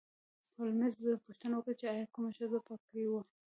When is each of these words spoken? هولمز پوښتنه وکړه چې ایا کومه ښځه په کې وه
هولمز 0.57 0.97
پوښتنه 1.25 1.53
وکړه 1.55 1.73
چې 1.79 1.85
ایا 1.93 2.05
کومه 2.13 2.29
ښځه 2.37 2.59
په 2.67 2.75
کې 2.85 3.01
وه 3.11 3.21